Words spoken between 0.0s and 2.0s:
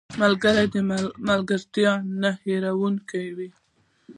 •د ملګري ملګرتیا